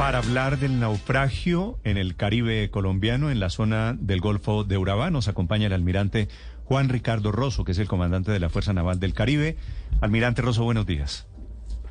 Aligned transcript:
Para 0.00 0.16
hablar 0.18 0.58
del 0.58 0.80
naufragio 0.80 1.78
en 1.84 1.98
el 1.98 2.16
Caribe 2.16 2.70
colombiano, 2.70 3.30
en 3.30 3.38
la 3.38 3.50
zona 3.50 3.94
del 4.00 4.20
Golfo 4.22 4.64
de 4.64 4.78
Urabá, 4.78 5.10
nos 5.10 5.28
acompaña 5.28 5.66
el 5.66 5.74
almirante 5.74 6.28
Juan 6.64 6.88
Ricardo 6.88 7.32
Rosso, 7.32 7.64
que 7.64 7.72
es 7.72 7.78
el 7.78 7.86
comandante 7.86 8.32
de 8.32 8.40
la 8.40 8.48
Fuerza 8.48 8.72
Naval 8.72 8.98
del 8.98 9.12
Caribe. 9.12 9.56
Almirante 10.00 10.40
Rosso, 10.40 10.64
buenos 10.64 10.86
días. 10.86 11.28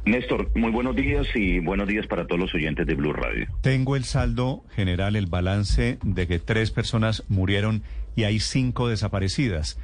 Néstor, 0.05 0.49
muy 0.55 0.71
buenos 0.71 0.95
días 0.95 1.27
y 1.35 1.59
buenos 1.59 1.87
días 1.87 2.07
para 2.07 2.25
todos 2.25 2.39
los 2.39 2.55
oyentes 2.55 2.87
de 2.87 2.95
Blue 2.95 3.13
Radio. 3.13 3.45
Tengo 3.61 3.95
el 3.95 4.05
saldo 4.05 4.63
general, 4.75 5.15
el 5.15 5.27
balance 5.27 5.99
de 6.03 6.25
que 6.27 6.39
tres 6.39 6.71
personas 6.71 7.23
murieron 7.29 7.83
y 8.15 8.23
hay 8.23 8.39
cinco 8.39 8.87
desaparecidas. 8.87 9.77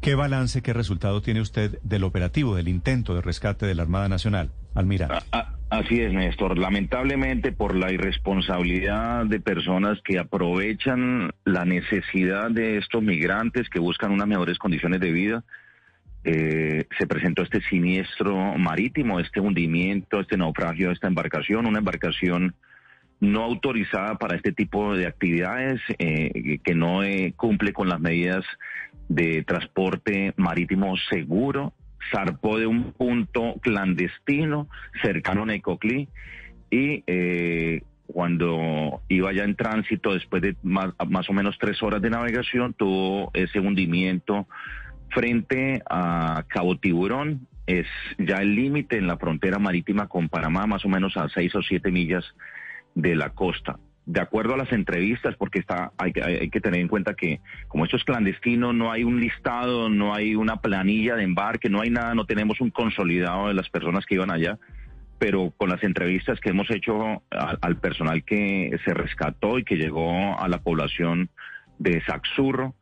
¿Qué 0.00 0.16
balance, 0.16 0.62
qué 0.62 0.72
resultado 0.72 1.22
tiene 1.22 1.40
usted 1.40 1.78
del 1.84 2.02
operativo, 2.02 2.56
del 2.56 2.66
intento 2.66 3.14
de 3.14 3.20
rescate 3.20 3.66
de 3.66 3.76
la 3.76 3.82
Armada 3.82 4.08
Nacional, 4.08 4.50
almirante? 4.74 5.14
A- 5.30 5.38
a- 5.38 5.54
así 5.78 6.00
es, 6.00 6.12
Néstor. 6.12 6.58
Lamentablemente, 6.58 7.52
por 7.52 7.74
la 7.74 7.92
irresponsabilidad 7.92 9.26
de 9.26 9.40
personas 9.40 10.00
que 10.02 10.18
aprovechan 10.18 11.30
la 11.44 11.64
necesidad 11.64 12.50
de 12.50 12.78
estos 12.78 13.02
migrantes 13.02 13.68
que 13.68 13.78
buscan 13.78 14.12
unas 14.12 14.26
mejores 14.26 14.58
condiciones 14.58 15.00
de 15.00 15.12
vida, 15.12 15.44
eh, 16.24 16.86
se 16.98 17.06
presentó 17.06 17.42
este 17.42 17.60
siniestro 17.62 18.36
marítimo, 18.58 19.20
este 19.20 19.40
hundimiento, 19.40 20.20
este 20.20 20.36
naufragio 20.36 20.88
de 20.88 20.94
esta 20.94 21.06
embarcación, 21.06 21.66
una 21.66 21.78
embarcación 21.78 22.54
no 23.20 23.42
autorizada 23.42 24.16
para 24.16 24.36
este 24.36 24.52
tipo 24.52 24.94
de 24.94 25.06
actividades, 25.06 25.80
eh, 25.98 26.58
que 26.62 26.74
no 26.74 27.02
eh, 27.02 27.32
cumple 27.36 27.72
con 27.72 27.88
las 27.88 28.00
medidas 28.00 28.44
de 29.08 29.42
transporte 29.44 30.34
marítimo 30.36 30.96
seguro, 31.08 31.72
zarpó 32.10 32.58
de 32.58 32.66
un 32.66 32.92
punto 32.92 33.54
clandestino 33.60 34.68
cercano 35.02 35.42
a 35.42 35.46
Necoclí 35.46 36.08
y 36.70 37.02
eh, 37.06 37.82
cuando 38.06 39.02
iba 39.08 39.32
ya 39.32 39.44
en 39.44 39.54
tránsito, 39.54 40.14
después 40.14 40.42
de 40.42 40.56
más, 40.62 40.94
más 41.08 41.28
o 41.28 41.32
menos 41.32 41.56
tres 41.58 41.82
horas 41.82 42.00
de 42.00 42.10
navegación, 42.10 42.72
tuvo 42.72 43.30
ese 43.34 43.60
hundimiento 43.60 44.48
frente 45.10 45.82
a 45.88 46.44
Cabo 46.48 46.78
Tiburón. 46.78 47.46
Es 47.66 47.86
ya 48.16 48.38
el 48.38 48.54
límite 48.54 48.96
en 48.96 49.06
la 49.06 49.18
frontera 49.18 49.58
marítima 49.58 50.08
con 50.08 50.30
Panamá, 50.30 50.66
más 50.66 50.86
o 50.86 50.88
menos 50.88 51.18
a 51.18 51.28
seis 51.28 51.54
o 51.54 51.62
siete 51.62 51.90
millas 51.90 52.24
de 52.94 53.14
la 53.14 53.30
costa. 53.30 53.78
De 54.10 54.22
acuerdo 54.22 54.54
a 54.54 54.56
las 54.56 54.72
entrevistas, 54.72 55.36
porque 55.36 55.58
está, 55.58 55.92
hay, 55.98 56.12
que- 56.14 56.22
hay 56.24 56.48
que 56.48 56.62
tener 56.62 56.80
en 56.80 56.88
cuenta 56.88 57.12
que 57.12 57.40
como 57.68 57.84
esto 57.84 57.98
es 57.98 58.04
clandestino, 58.04 58.72
no 58.72 58.90
hay 58.90 59.04
un 59.04 59.20
listado, 59.20 59.90
no 59.90 60.14
hay 60.14 60.34
una 60.34 60.56
planilla 60.62 61.14
de 61.14 61.24
embarque, 61.24 61.68
no 61.68 61.82
hay 61.82 61.90
nada, 61.90 62.14
no 62.14 62.24
tenemos 62.24 62.58
un 62.62 62.70
consolidado 62.70 63.48
de 63.48 63.54
las 63.54 63.68
personas 63.68 64.06
que 64.06 64.14
iban 64.14 64.30
allá, 64.30 64.58
pero 65.18 65.52
con 65.58 65.68
las 65.68 65.82
entrevistas 65.82 66.40
que 66.40 66.48
hemos 66.48 66.70
hecho 66.70 67.22
al, 67.28 67.58
al 67.60 67.76
personal 67.76 68.24
que 68.24 68.70
se 68.82 68.94
rescató 68.94 69.58
y 69.58 69.64
que 69.64 69.76
llegó 69.76 70.40
a 70.40 70.48
la 70.48 70.62
población 70.62 71.28
de 71.78 72.00
Saxurro, 72.06 72.74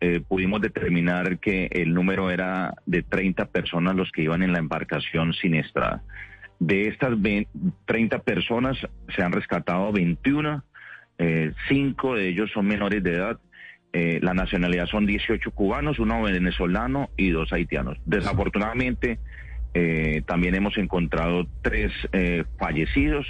eh, 0.00 0.20
pudimos 0.20 0.60
determinar 0.60 1.38
que 1.38 1.68
el 1.72 1.94
número 1.94 2.30
era 2.30 2.74
de 2.84 3.02
30 3.02 3.46
personas 3.46 3.94
los 3.96 4.12
que 4.12 4.20
iban 4.20 4.42
en 4.42 4.52
la 4.52 4.58
embarcación 4.58 5.32
siniestrada. 5.32 6.02
De 6.58 6.88
estas 6.88 7.18
ve- 7.22 7.48
30 7.86 8.18
personas 8.18 8.76
se 9.16 9.22
han 9.22 9.32
rescatado 9.32 9.90
21, 9.92 10.62
eh, 11.18 11.52
cinco 11.68 12.14
de 12.14 12.28
ellos 12.28 12.50
son 12.52 12.66
menores 12.66 13.02
de 13.02 13.14
edad. 13.14 13.38
Eh, 13.92 14.18
la 14.22 14.34
nacionalidad 14.34 14.86
son 14.86 15.06
18 15.06 15.52
cubanos, 15.52 16.00
uno 16.00 16.22
venezolano 16.22 17.10
y 17.16 17.30
dos 17.30 17.52
haitianos. 17.52 17.96
Desafortunadamente, 18.04 19.20
eh, 19.74 20.22
también 20.26 20.54
hemos 20.54 20.76
encontrado 20.78 21.46
tres 21.62 21.92
eh, 22.12 22.44
fallecidos. 22.58 23.26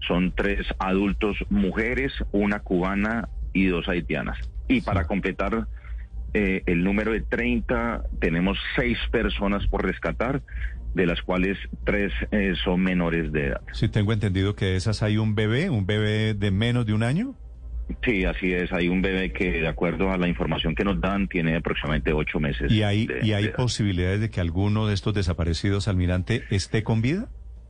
Son 0.00 0.32
tres 0.34 0.66
adultos 0.78 1.36
mujeres, 1.50 2.12
una 2.32 2.60
cubana 2.60 3.28
y 3.52 3.66
dos 3.66 3.88
haitianas. 3.88 4.38
Y 4.68 4.80
para 4.80 5.06
completar 5.06 5.66
eh, 6.34 6.62
el 6.66 6.84
número 6.84 7.12
de 7.12 7.20
30, 7.22 8.02
tenemos 8.20 8.58
seis 8.76 8.98
personas 9.10 9.66
por 9.68 9.84
rescatar, 9.84 10.42
de 10.94 11.06
las 11.06 11.20
cuales 11.22 11.58
tres 11.84 12.12
eh, 12.30 12.54
son 12.64 12.80
menores 12.82 13.30
de 13.32 13.46
edad. 13.48 13.60
Sí, 13.72 13.88
tengo 13.88 14.12
entendido 14.12 14.54
que 14.54 14.66
de 14.66 14.76
esas 14.76 15.02
hay 15.02 15.16
un 15.18 15.34
bebé, 15.34 15.70
un 15.70 15.86
bebé 15.86 16.34
de 16.34 16.50
menos 16.50 16.86
de 16.86 16.92
un 16.94 17.02
año. 17.02 17.34
Sí, 18.04 18.24
así 18.24 18.52
es. 18.52 18.70
Hay 18.72 18.88
un 18.88 19.00
bebé 19.00 19.32
que, 19.32 19.50
de 19.62 19.68
acuerdo 19.68 20.10
a 20.12 20.18
la 20.18 20.28
información 20.28 20.74
que 20.74 20.84
nos 20.84 21.00
dan, 21.00 21.26
tiene 21.28 21.56
aproximadamente 21.56 22.12
ocho 22.12 22.38
meses. 22.38 22.70
¿Y 22.70 22.82
hay, 22.82 23.06
de- 23.06 23.20
y 23.22 23.32
hay 23.32 23.44
de 23.44 23.50
posibilidades 23.50 24.20
de 24.20 24.30
que 24.30 24.40
alguno 24.42 24.86
de 24.86 24.92
estos 24.94 25.14
desaparecidos, 25.14 25.88
almirante, 25.88 26.42
esté 26.50 26.82
con 26.82 27.00
vida? 27.00 27.28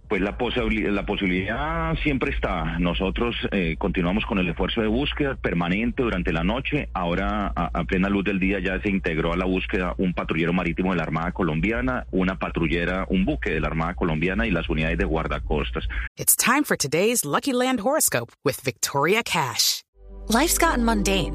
Pues 0.09 0.23
la, 0.23 0.39
posibilidad, 0.39 0.91
la 0.91 1.05
posibilidad 1.05 1.95
siempre 2.03 2.31
está. 2.31 2.79
Nosotros 2.79 3.37
eh, 3.53 3.77
continuamos 3.79 4.25
con 4.25 4.39
el 4.39 4.49
esfuerzo 4.49 4.81
de 4.81 4.87
búsqueda 4.87 5.35
permanente 5.37 6.03
durante 6.03 6.33
la 6.33 6.45
noche. 6.45 6.89
Ahora, 6.95 7.53
a, 7.55 7.71
a 7.79 7.85
plena 7.85 8.09
luz 8.09 8.25
del 8.25 8.41
día, 8.41 8.59
ya 8.59 8.81
se 8.81 8.89
integró 8.89 9.35
a 9.35 9.37
la 9.37 9.45
búsqueda 9.45 9.95
un 9.99 10.15
patrullero 10.15 10.55
marítimo 10.55 10.93
de 10.93 10.97
la 10.97 11.03
Armada 11.03 11.33
Colombiana, 11.33 12.07
una 12.11 12.39
patrullera, 12.39 13.07
un 13.11 13.27
buque 13.27 13.51
de 13.51 13.61
la 13.61 13.69
Armada 13.69 13.95
Colombiana 13.95 14.47
y 14.47 14.51
las 14.51 14.69
unidades 14.71 14.97
de 14.97 15.05
guardacostas. 15.05 15.87
It's 16.17 16.35
time 16.35 16.65
for 16.65 16.77
today's 16.77 17.25
Lucky 17.25 17.53
Land 17.53 17.81
horoscope 17.81 18.33
with 18.45 18.61
Victoria 18.65 19.23
Cash. 19.23 19.83
Life's 20.29 20.59
gotten 20.59 20.85
mundane, 20.85 21.35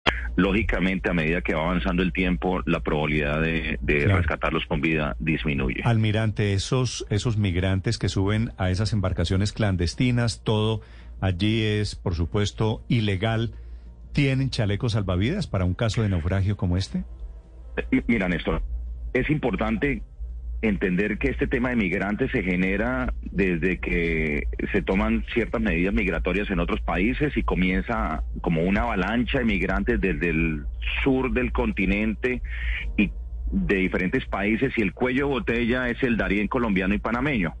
Lógicamente, 0.35 1.09
a 1.09 1.13
medida 1.13 1.41
que 1.41 1.53
va 1.53 1.63
avanzando 1.63 2.01
el 2.03 2.13
tiempo, 2.13 2.61
la 2.65 2.79
probabilidad 2.79 3.41
de, 3.41 3.77
de 3.81 4.03
Claro. 4.05 4.17
rescatarlos 4.19 4.65
con 4.65 4.79
vida 4.81 5.15
disminuye. 5.19 5.81
Almirante, 5.83 6.53
esos, 6.53 7.05
esos 7.09 7.37
migrantes 7.37 7.97
que 7.97 8.07
suben 8.09 8.51
a 8.57 8.69
esas 8.71 8.93
embarcaciones 8.93 9.51
clandestinas, 9.53 10.43
todo 10.43 10.81
allí 11.19 11.61
es, 11.63 11.95
por 11.95 12.15
supuesto, 12.15 12.83
ilegal. 12.87 13.53
¿Tienen 14.13 14.49
chalecos 14.49 14.93
salvavidas 14.93 15.47
para 15.47 15.65
un 15.65 15.73
caso 15.73 16.01
de 16.01 16.09
naufragio 16.09 16.57
como 16.57 16.75
este? 16.77 17.03
Eh, 17.91 18.01
Mira, 18.07 18.27
Néstor, 18.27 18.61
es 19.13 19.29
importante 19.29 20.01
entender 20.61 21.17
que 21.17 21.29
este 21.29 21.47
tema 21.47 21.69
de 21.69 21.75
migrantes 21.75 22.31
se 22.31 22.43
genera 22.43 23.13
desde 23.21 23.79
que 23.79 24.43
se 24.71 24.81
toman 24.81 25.25
ciertas 25.33 25.59
medidas 25.59 25.93
migratorias 25.93 26.49
en 26.51 26.59
otros 26.59 26.81
países 26.81 27.35
y 27.35 27.43
comienza 27.43 28.23
como 28.41 28.61
una 28.63 28.83
avalancha 28.83 29.39
de 29.39 29.45
migrantes 29.45 29.99
desde 29.99 30.29
el 30.29 30.65
sur 31.03 31.31
del 31.31 31.51
continente 31.51 32.41
y 32.97 33.11
de 33.51 33.75
diferentes 33.75 34.25
países 34.25 34.71
y 34.77 34.81
el 34.81 34.93
cuello 34.93 35.27
de 35.27 35.33
botella 35.33 35.89
es 35.89 36.01
el 36.03 36.15
Darién 36.15 36.47
colombiano 36.47 36.93
y 36.93 36.99
panameño 36.99 37.55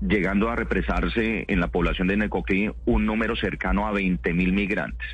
llegando 0.00 0.50
a 0.50 0.56
represarse 0.56 1.44
en 1.48 1.60
la 1.60 1.68
población 1.68 2.08
de 2.08 2.16
Necoclí 2.16 2.70
un 2.84 3.06
número 3.06 3.36
cercano 3.36 3.86
a 3.86 3.92
20 3.92 4.32
mil 4.34 4.52
migrantes. 4.52 5.06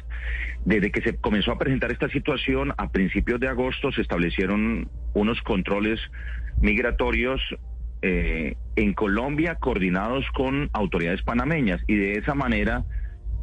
Desde 0.65 0.91
que 0.91 1.03
se 1.03 1.17
comenzó 1.17 1.53
a 1.53 1.59
presentar 1.59 1.91
esta 1.91 2.09
situación, 2.09 2.73
a 2.77 2.91
principios 2.91 3.41
de 3.41 3.49
agosto 3.49 3.93
se 3.93 4.03
establecieron 4.03 4.89
unos 5.15 5.41
controles 5.43 6.01
migratorios 6.61 7.41
eh, 8.03 8.57
en 8.77 8.95
Colombia 8.95 9.57
coordinados 9.57 10.25
con 10.35 10.71
autoridades 10.73 11.23
panameñas 11.23 11.81
y 11.87 11.95
de 11.95 12.13
esa 12.15 12.35
manera 12.35 12.85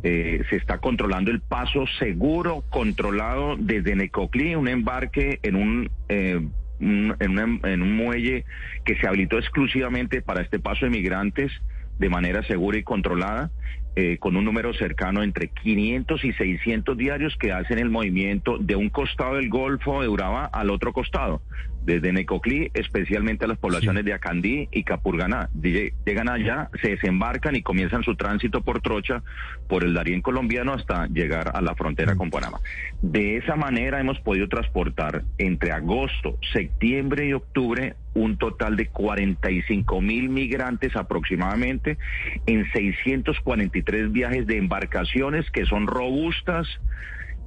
eh, 0.04 0.44
se 0.50 0.56
está 0.56 0.80
controlando 0.80 1.30
el 1.32 1.42
paso 1.42 1.86
seguro, 2.00 2.64
controlado 2.70 3.56
desde 3.58 3.96
Necoclí, 3.96 4.56
un 4.56 4.70
embarque 4.70 5.40
en 5.44 5.56
un, 5.56 5.92
eh, 6.08 6.40
un- 6.80 7.16
en, 7.20 7.40
un- 7.40 7.62
en 7.64 7.82
un 7.82 7.96
muelle 7.96 8.46
que 8.86 8.96
se 8.96 9.08
habilitó 9.08 9.38
exclusivamente 9.38 10.22
para 10.22 10.42
este 10.42 10.60
paso 10.60 10.86
de 10.86 10.92
migrantes 10.92 11.52
de 11.98 12.10
manera 12.10 12.44
segura 12.44 12.78
y 12.78 12.84
controlada 12.84 13.52
eh, 13.96 14.18
con 14.20 14.38
un 14.38 14.46
número 14.46 14.74
cercano 14.74 15.24
entre 15.24 15.50
500 15.50 16.24
y 16.24 16.32
600 16.34 16.96
diarios 16.96 17.36
que 17.38 17.52
hacen 17.52 17.80
el 17.80 17.90
movimiento 17.90 18.58
de 18.60 18.76
un 18.76 18.90
costado 18.90 19.36
del 19.36 19.50
Golfo 19.50 20.02
de 20.02 20.08
Urabá 20.08 20.46
al 20.46 20.70
otro 20.70 20.94
costado, 20.94 21.42
desde 21.86 22.12
Necoclí, 22.14 22.70
especialmente 22.74 23.46
a 23.46 23.48
las 23.48 23.58
poblaciones 23.58 24.06
de 24.06 24.14
Acandí 24.14 24.68
y 24.72 24.84
Capurganá. 24.84 25.50
Llegan 25.54 26.30
allá, 26.30 26.70
se 26.82 26.90
desembarcan 26.90 27.56
y 27.56 27.62
comienzan 27.62 28.04
su 28.04 28.16
tránsito 28.16 28.62
por 28.62 28.82
Trocha, 28.82 29.24
por 29.68 29.84
el 29.84 29.94
Darién 29.94 30.22
colombiano 30.22 30.74
hasta 30.74 31.08
llegar 31.08 31.52
a 31.54 31.62
la 31.62 31.76
frontera 31.76 32.16
con 32.16 32.30
Panamá. 32.30 32.60
De 33.02 33.38
esa 33.38 33.56
manera 33.56 34.00
hemos 34.00 34.20
podido 34.20 34.48
transportar 34.48 35.24
entre 35.38 35.72
agosto, 35.72 36.38
septiembre 36.54 37.28
y 37.28 37.34
octubre 37.34 37.96
un 38.14 38.38
total 38.38 38.76
de 38.76 38.88
45 38.88 40.02
mil 40.02 40.30
migrantes 40.30 40.96
aproximadamente 40.96 41.98
en 42.46 42.70
643 42.72 44.12
viajes 44.12 44.48
de 44.48 44.58
embarcaciones 44.58 45.50
que 45.52 45.66
son 45.66 45.88
robustas, 45.88 46.68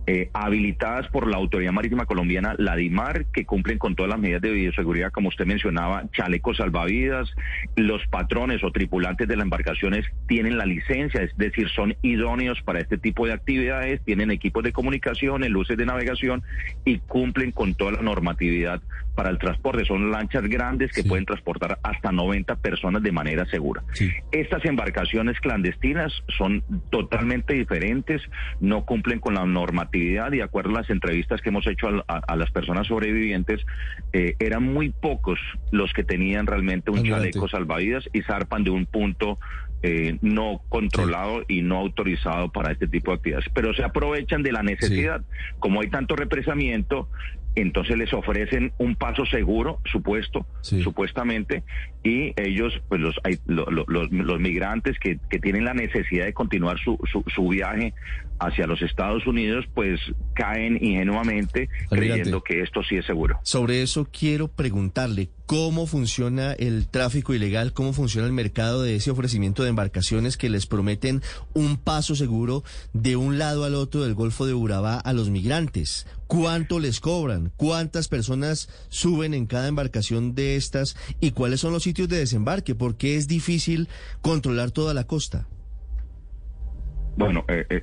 eh, 0.06 0.30
habilitadas 0.32 1.08
por 1.08 1.28
la 1.28 1.36
Autoridad 1.36 1.72
Marítima 1.72 2.06
Colombiana, 2.06 2.56
la 2.58 2.74
DIMAR, 2.74 3.26
que 3.26 3.44
cumplen 3.44 3.78
con 3.78 3.94
todas 3.94 4.10
las 4.10 4.18
medidas 4.18 4.42
de 4.42 4.50
bioseguridad, 4.50 5.12
como 5.12 5.28
usted 5.28 5.46
mencionaba, 5.46 6.04
chalecos 6.12 6.56
salvavidas, 6.56 7.30
los 7.76 8.04
patrones 8.08 8.64
o 8.64 8.72
tripulantes 8.72 9.28
de 9.28 9.36
las 9.36 9.44
embarcaciones 9.44 10.04
tienen 10.26 10.58
la 10.58 10.66
licencia, 10.66 11.22
es 11.22 11.36
decir, 11.36 11.68
son 11.68 11.94
idóneos 12.02 12.60
para 12.62 12.80
este 12.80 12.98
tipo 12.98 13.26
de 13.26 13.32
actividades, 13.32 14.00
tienen 14.04 14.30
equipos 14.30 14.64
de 14.64 14.72
comunicación, 14.72 15.42
luces 15.52 15.76
de 15.76 15.86
navegación 15.86 16.42
y 16.84 16.98
cumplen 16.98 17.52
con 17.52 17.74
toda 17.74 17.92
la 17.92 18.02
normatividad 18.02 18.82
para 19.14 19.30
el 19.30 19.38
transporte. 19.38 19.84
Son 19.84 20.10
lanchas 20.10 20.44
grandes 20.44 20.90
que 20.92 21.04
pueden 21.04 21.26
transportar 21.26 21.78
hasta 21.82 22.10
90 22.10 22.56
personas 22.56 23.02
de 23.02 23.12
manera 23.12 23.44
segura. 23.46 23.82
Estas 24.32 24.64
embarcaciones 24.64 25.38
clandestinas 25.40 26.12
son 26.38 26.64
totalmente 26.90 27.54
diferentes, 27.54 28.22
no 28.60 28.84
cumplen 28.84 29.20
con 29.20 29.34
la 29.34 29.44
normativa 29.44 29.91
y 29.92 30.14
de 30.14 30.42
acuerdo 30.42 30.70
a 30.70 30.80
las 30.80 30.90
entrevistas 30.90 31.40
que 31.40 31.50
hemos 31.50 31.66
hecho 31.66 31.88
a, 32.06 32.36
las 32.36 32.50
personas 32.50 32.86
sobrevivientes, 32.86 33.60
eh, 34.12 34.36
eran 34.38 34.62
muy 34.62 34.90
pocos 34.90 35.38
los 35.70 35.92
que 35.92 36.04
tenían 36.04 36.46
realmente 36.46 36.90
un 36.90 37.04
chaleco 37.04 37.48
salvavidas 37.48 38.08
y 38.12 38.22
zarpan 38.22 38.64
de 38.64 38.70
un 38.70 38.86
punto 38.86 39.38
eh, 39.84 40.16
no 40.22 40.62
controlado 40.68 41.42
y 41.48 41.62
no 41.62 41.78
autorizado 41.78 42.52
para 42.52 42.70
este 42.70 42.86
tipo 42.86 43.10
de 43.10 43.16
actividades. 43.16 43.46
Pero 43.52 43.74
se 43.74 43.82
aprovechan 43.82 44.42
de 44.42 44.52
la 44.52 44.62
necesidad. 44.62 45.22
Como 45.58 45.80
hay 45.80 45.88
tanto 45.88 46.14
represamiento, 46.14 47.08
entonces 47.54 47.96
les 47.96 48.12
ofrecen 48.12 48.72
un 48.78 48.96
paso 48.96 49.26
seguro, 49.26 49.80
supuesto, 49.84 50.46
supuestamente, 50.62 51.62
y 52.02 52.32
ellos, 52.40 52.72
pues 52.88 53.00
los, 53.00 53.14
los, 53.46 54.10
los, 54.10 54.40
migrantes 54.40 54.98
que, 54.98 55.18
que, 55.28 55.38
tienen 55.38 55.64
la 55.64 55.74
necesidad 55.74 56.24
de 56.24 56.32
continuar 56.32 56.78
su, 56.78 56.98
su, 57.10 57.22
su, 57.34 57.48
viaje 57.48 57.94
hacia 58.40 58.66
los 58.66 58.80
Estados 58.82 59.26
Unidos, 59.26 59.66
pues 59.74 60.00
caen 60.34 60.78
ingenuamente 60.82 61.68
creyendo 61.90 62.42
que 62.42 62.62
esto 62.62 62.82
sí 62.82 62.96
es 62.96 63.04
seguro. 63.04 63.38
Sobre 63.42 63.82
eso 63.82 64.08
quiero 64.10 64.48
preguntarle 64.48 65.28
cómo 65.52 65.86
funciona 65.86 66.54
el 66.54 66.88
tráfico 66.88 67.34
ilegal, 67.34 67.74
cómo 67.74 67.92
funciona 67.92 68.26
el 68.26 68.32
mercado 68.32 68.80
de 68.80 68.96
ese 68.96 69.10
ofrecimiento 69.10 69.62
de 69.62 69.68
embarcaciones 69.68 70.38
que 70.38 70.48
les 70.48 70.64
prometen 70.64 71.20
un 71.52 71.76
paso 71.76 72.14
seguro 72.14 72.64
de 72.94 73.16
un 73.16 73.36
lado 73.36 73.64
al 73.64 73.74
otro 73.74 74.02
del 74.02 74.14
Golfo 74.14 74.46
de 74.46 74.54
Urabá 74.54 74.98
a 74.98 75.12
los 75.12 75.28
migrantes. 75.28 76.06
¿Cuánto 76.26 76.80
les 76.80 77.00
cobran? 77.00 77.52
¿Cuántas 77.58 78.08
personas 78.08 78.70
suben 78.88 79.34
en 79.34 79.44
cada 79.44 79.68
embarcación 79.68 80.34
de 80.34 80.56
estas? 80.56 80.96
¿Y 81.20 81.32
cuáles 81.32 81.60
son 81.60 81.74
los 81.74 81.82
sitios 81.82 82.08
de 82.08 82.16
desembarque? 82.16 82.74
¿Por 82.74 82.96
qué 82.96 83.16
es 83.16 83.28
difícil 83.28 83.90
controlar 84.22 84.70
toda 84.70 84.94
la 84.94 85.04
costa? 85.04 85.46
Bueno, 87.16 87.44
eh, 87.48 87.66
eh, 87.68 87.82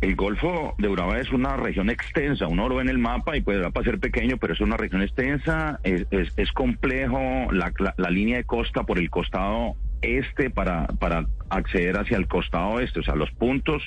el, 0.00 0.16
Golfo 0.16 0.74
de 0.78 0.88
Urabá 0.88 1.18
es 1.18 1.30
una 1.32 1.56
región 1.56 1.88
extensa. 1.88 2.46
Uno 2.46 2.68
lo 2.68 2.76
ve 2.76 2.82
en 2.82 2.90
el 2.90 2.98
mapa 2.98 3.36
y 3.36 3.40
puede 3.40 3.70
ser 3.84 3.98
pequeño, 3.98 4.36
pero 4.36 4.52
es 4.52 4.60
una 4.60 4.76
región 4.76 5.02
extensa. 5.02 5.80
Es, 5.82 6.06
es, 6.10 6.52
complejo 6.52 7.18
la, 7.52 7.72
la, 7.96 8.10
línea 8.10 8.36
de 8.36 8.44
costa 8.44 8.84
por 8.84 8.98
el 8.98 9.08
costado 9.08 9.76
este 10.02 10.50
para, 10.50 10.86
para 10.86 11.26
acceder 11.48 11.96
hacia 11.96 12.18
el 12.18 12.28
costado 12.28 12.70
oeste. 12.70 13.00
O 13.00 13.02
sea, 13.02 13.14
los 13.14 13.30
puntos 13.32 13.82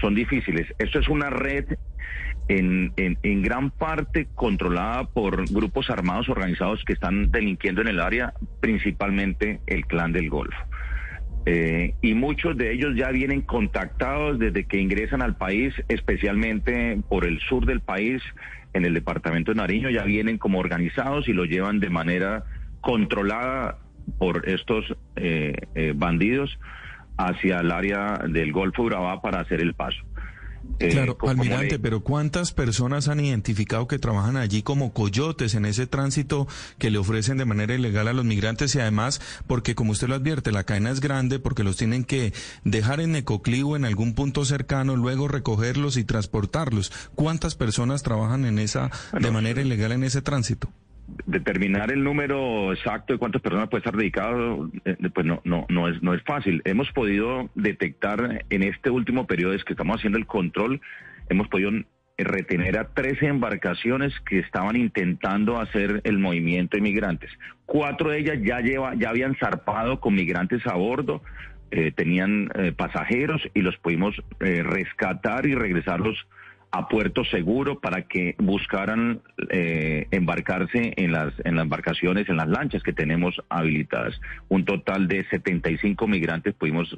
son 0.00 0.14
difíciles. 0.14 0.66
Esto 0.78 0.98
es 0.98 1.08
una 1.08 1.28
red 1.28 1.66
en, 2.48 2.92
en, 2.96 3.18
en, 3.22 3.42
gran 3.42 3.70
parte 3.70 4.28
controlada 4.34 5.04
por 5.04 5.48
grupos 5.50 5.90
armados 5.90 6.28
organizados 6.28 6.82
que 6.84 6.94
están 6.94 7.30
delinquiendo 7.30 7.82
en 7.82 7.88
el 7.88 8.00
área, 8.00 8.32
principalmente 8.60 9.60
el 9.66 9.86
clan 9.86 10.12
del 10.12 10.28
Golfo. 10.28 10.56
Eh, 11.44 11.94
y 12.00 12.14
muchos 12.14 12.56
de 12.56 12.72
ellos 12.72 12.94
ya 12.94 13.10
vienen 13.10 13.42
contactados 13.42 14.38
desde 14.38 14.64
que 14.64 14.78
ingresan 14.78 15.22
al 15.22 15.36
país, 15.36 15.74
especialmente 15.88 17.00
por 17.08 17.24
el 17.24 17.40
sur 17.40 17.66
del 17.66 17.80
país, 17.80 18.22
en 18.74 18.84
el 18.84 18.94
departamento 18.94 19.52
de 19.52 19.56
Nariño, 19.56 19.90
ya 19.90 20.04
vienen 20.04 20.38
como 20.38 20.58
organizados 20.58 21.28
y 21.28 21.32
lo 21.32 21.44
llevan 21.44 21.80
de 21.80 21.90
manera 21.90 22.44
controlada 22.80 23.78
por 24.18 24.48
estos 24.48 24.96
eh, 25.16 25.54
eh, 25.74 25.92
bandidos 25.94 26.58
hacia 27.18 27.60
el 27.60 27.70
área 27.70 28.18
del 28.28 28.52
Golfo 28.52 28.84
Urabá 28.84 29.20
para 29.20 29.40
hacer 29.40 29.60
el 29.60 29.74
paso. 29.74 30.02
Eh, 30.78 30.88
claro, 30.88 31.16
almirante, 31.26 31.78
pero 31.78 32.02
¿cuántas 32.02 32.52
personas 32.52 33.08
han 33.08 33.20
identificado 33.20 33.86
que 33.86 33.98
trabajan 33.98 34.36
allí 34.36 34.62
como 34.62 34.92
coyotes 34.92 35.54
en 35.54 35.64
ese 35.64 35.86
tránsito 35.86 36.48
que 36.78 36.90
le 36.90 36.98
ofrecen 36.98 37.36
de 37.36 37.44
manera 37.44 37.74
ilegal 37.74 38.08
a 38.08 38.12
los 38.12 38.24
migrantes 38.24 38.74
y 38.74 38.80
además 38.80 39.20
porque 39.46 39.74
como 39.74 39.92
usted 39.92 40.08
lo 40.08 40.14
advierte, 40.14 40.52
la 40.52 40.64
cadena 40.64 40.90
es 40.90 41.00
grande 41.00 41.38
porque 41.38 41.64
los 41.64 41.76
tienen 41.76 42.04
que 42.04 42.32
dejar 42.64 43.00
en 43.00 43.12
Necoclí 43.12 43.62
o 43.62 43.76
en 43.76 43.84
algún 43.84 44.14
punto 44.14 44.44
cercano, 44.44 44.96
luego 44.96 45.28
recogerlos 45.28 45.96
y 45.96 46.04
transportarlos. 46.04 46.92
¿Cuántas 47.14 47.54
personas 47.54 48.02
trabajan 48.02 48.44
en 48.44 48.58
esa 48.58 48.90
de 49.18 49.30
manera 49.30 49.60
ilegal 49.62 49.92
en 49.92 50.04
ese 50.04 50.22
tránsito? 50.22 50.68
Determinar 51.26 51.92
el 51.92 52.02
número 52.02 52.72
exacto 52.72 53.12
de 53.12 53.18
cuántas 53.18 53.42
personas 53.42 53.68
puede 53.68 53.80
estar 53.80 53.96
dedicado, 53.96 54.70
eh, 54.84 54.96
pues 55.14 55.26
no, 55.26 55.40
no, 55.44 55.66
no 55.68 55.88
es, 55.88 56.02
no 56.02 56.14
es 56.14 56.22
fácil. 56.22 56.62
Hemos 56.64 56.90
podido 56.92 57.50
detectar 57.54 58.44
en 58.48 58.62
este 58.62 58.90
último 58.90 59.26
periodo 59.26 59.52
es 59.52 59.64
que 59.64 59.72
estamos 59.72 59.96
haciendo 59.96 60.18
el 60.18 60.26
control, 60.26 60.80
hemos 61.28 61.48
podido 61.48 61.70
retener 62.18 62.78
a 62.78 62.88
13 62.88 63.26
embarcaciones 63.26 64.12
que 64.20 64.38
estaban 64.38 64.76
intentando 64.76 65.60
hacer 65.60 66.00
el 66.04 66.18
movimiento 66.18 66.76
de 66.76 66.82
migrantes. 66.82 67.30
Cuatro 67.66 68.10
de 68.10 68.18
ellas 68.18 68.38
ya 68.42 68.60
lleva, 68.60 68.94
ya 68.94 69.10
habían 69.10 69.34
zarpado 69.36 70.00
con 70.00 70.14
migrantes 70.14 70.66
a 70.66 70.74
bordo, 70.74 71.22
eh, 71.70 71.90
tenían 71.90 72.50
eh, 72.54 72.72
pasajeros 72.72 73.40
y 73.54 73.62
los 73.62 73.76
pudimos 73.78 74.14
rescatar 74.38 75.46
y 75.46 75.54
regresarlos 75.54 76.26
a 76.74 76.88
puerto 76.88 77.22
seguro 77.26 77.80
para 77.80 78.02
que 78.02 78.34
buscaran 78.38 79.20
eh, 79.50 80.08
embarcarse 80.10 80.94
en 80.96 81.12
las, 81.12 81.34
en 81.44 81.56
las 81.56 81.64
embarcaciones, 81.64 82.30
en 82.30 82.38
las 82.38 82.48
lanchas 82.48 82.82
que 82.82 82.94
tenemos 82.94 83.40
habilitadas. 83.50 84.18
Un 84.48 84.64
total 84.64 85.06
de 85.06 85.22
75 85.28 86.06
migrantes 86.08 86.54
pudimos 86.54 86.96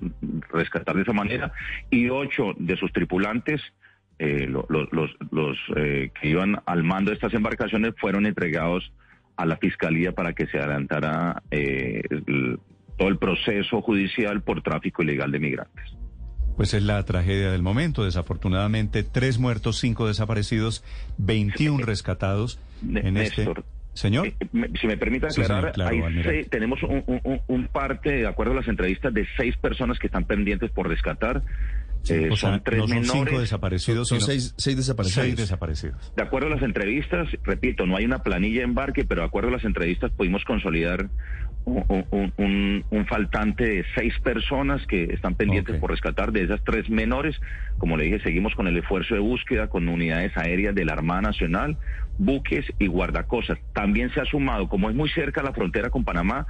rescatar 0.53 0.95
de 0.95 1.03
esa 1.03 1.13
manera 1.13 1.53
y 1.91 2.09
ocho 2.09 2.55
de 2.57 2.77
sus 2.77 2.93
tripulantes, 2.93 3.61
eh, 4.21 4.47
los, 4.47 4.89
los 5.33 5.59
eh, 5.75 6.13
que 6.21 6.29
iban 6.29 6.63
al 6.67 6.85
mando 6.85 7.11
de 7.11 7.17
estas 7.17 7.35
embarcaciones, 7.35 7.95
fueron 7.99 8.27
entregados 8.27 8.93
a 9.37 9.45
la 9.45 9.57
fiscalía 9.57 10.13
para 10.13 10.35
que 10.35 10.47
se 10.47 10.59
adelantara 10.59 11.43
todo 12.97 13.09
el 13.09 13.19
proceso 13.19 13.83
judicial 13.83 14.41
por 14.43 14.63
tráfico 14.63 15.03
ilegal 15.03 15.33
de 15.33 15.41
migrantes. 15.41 16.04
Pues 16.57 16.75
es 16.75 16.83
la 16.83 17.03
tragedia 17.05 17.51
del 17.51 17.63
momento. 17.63 18.05
Desafortunadamente, 18.05 19.03
tres 19.03 19.39
muertos, 19.39 19.79
cinco 19.79 20.07
desaparecidos, 20.07 20.85
21 21.19 21.85
rescatados 21.85 22.59
en 22.83 23.17
este... 23.17 23.49
Señor. 23.95 24.27
Eh, 24.27 24.37
si 24.81 24.89
me 24.89 24.97
permite 24.97 25.27
aclarar, 25.27 25.73
tenemos 26.51 26.81
un, 26.83 27.69
parte, 27.69 28.11
de 28.11 28.27
acuerdo 28.27 28.53
a 28.53 28.57
las 28.57 28.69
entrevistas, 28.69 29.15
de 29.15 29.25
seis 29.37 29.57
personas 29.57 30.01
que 30.01 30.09
están 30.09 30.25
pendientes 30.25 30.71
por 30.73 30.89
rescatar. 30.89 31.43
Eh, 32.09 32.31
son 32.37 32.63
tres 32.63 32.81
no 32.81 32.87
son 33.05 33.27
cinco 33.27 33.41
desaparecidos, 33.41 34.09
son, 34.09 34.21
seis, 34.21 34.55
seis, 34.57 34.77
desaparecidos. 34.77 35.25
seis, 35.25 35.37
desaparecidos. 35.37 36.13
De 36.15 36.23
acuerdo 36.23 36.49
a 36.49 36.51
las 36.51 36.63
entrevistas, 36.63 37.29
repito, 37.43 37.87
no 37.87 37.97
hay 37.97 38.05
una 38.05 38.23
planilla 38.23 38.59
de 38.59 38.65
embarque, 38.65 39.05
pero 39.05 39.23
de 39.23 39.29
acuerdo 39.29 39.49
a 39.49 39.53
las 39.53 39.65
entrevistas 39.65 40.11
pudimos 40.13 40.45
consolidar 40.45 41.09
un, 41.65 42.85
un, 42.91 43.07
faltante 43.07 43.65
de 43.65 43.85
seis 43.95 44.13
personas 44.23 44.87
que 44.87 45.05
están 45.05 45.35
pendientes 45.35 45.79
por 45.79 45.91
rescatar 45.91 46.33
de 46.33 46.43
esas 46.43 46.63
tres 46.63 46.91
menores. 46.91 47.37
Como 47.79 47.97
le 47.97 48.05
dije, 48.05 48.21
seguimos 48.21 48.55
con 48.55 48.67
el 48.67 48.77
esfuerzo 48.77 49.15
de 49.15 49.21
búsqueda 49.21 49.69
con 49.69 49.89
unidades 49.89 50.37
aéreas 50.37 50.75
de 50.75 50.85
la 50.85 50.93
Armada 50.93 51.23
Nacional, 51.23 51.79
buques 52.19 52.67
y 52.79 52.87
guardacostas. 52.87 53.59
También 53.73 54.13
se 54.13 54.21
ha 54.21 54.25
sumado, 54.27 54.69
como 54.69 54.91
es 54.91 54.97
muy 54.97 55.09
cerca 55.11 55.43
la 55.43 55.53
frontera 55.53 55.91
con 55.91 56.05
Panamá, 56.05 56.47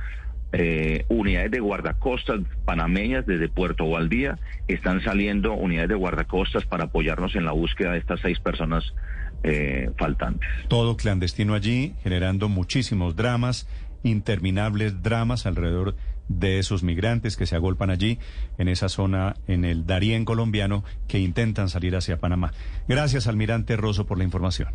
eh, 0.57 1.05
unidades 1.09 1.51
de 1.51 1.59
guardacostas 1.59 2.41
panameñas 2.65 3.27
desde 3.27 3.49
Puerto 3.49 3.89
Valdía. 3.89 4.39
Están 4.69 5.03
saliendo 5.03 5.53
unidades 5.53 5.89
de 5.89 5.97
guardacostas 5.97 6.65
para 6.65 6.85
apoyarnos 6.85 7.35
en 7.35 7.45
la 7.45 7.51
búsqueda 7.53 7.93
de 7.93 7.99
estas 7.99 8.21
seis 8.21 8.39
personas 8.39 8.95
eh, 9.43 9.91
faltantes. 9.99 10.49
Todo 10.69 10.97
clandestino 10.97 11.55
allí, 11.55 11.95
generando 12.03 12.49
muchísimos 12.49 13.17
dramas 13.17 13.69
interminables 14.05 15.03
dramas 15.03 15.47
alrededor 15.47 15.97
de 16.29 16.59
esos 16.59 16.83
migrantes 16.83 17.37
que 17.37 17.47
se 17.47 17.57
agolpan 17.57 17.91
allí 17.91 18.19
en 18.57 18.69
esa 18.69 18.89
zona 18.89 19.35
en 19.49 19.65
el 19.65 19.87
Darién 19.87 20.25
colombiano 20.25 20.85
que 21.09 21.19
intentan 21.19 21.69
salir 21.69 21.97
hacia 21.97 22.19
Panamá. 22.19 22.53
Gracias, 22.87 23.27
almirante 23.27 23.77
Rosso, 23.77 24.07
por 24.07 24.19
la 24.19 24.25
información. 24.25 24.69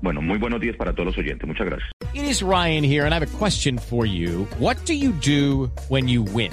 Bueno, 0.00 0.22
muy 0.22 0.38
buenos 0.38 0.60
días 0.60 0.76
para 0.76 0.92
todos 0.92 1.06
los 1.06 1.18
oyentes. 1.18 1.46
Muchas 1.46 1.66
gracias. 1.66 1.90
It 2.14 2.24
is 2.24 2.42
Ryan 2.42 2.82
here 2.84 3.04
and 3.04 3.12
I 3.12 3.18
have 3.18 3.22
a 3.22 3.38
question 3.38 3.78
for 3.78 4.06
you. 4.06 4.46
What 4.58 4.76
do 4.86 4.94
you 4.94 5.12
do 5.12 5.70
when 5.88 6.08
you 6.08 6.22
win? 6.22 6.52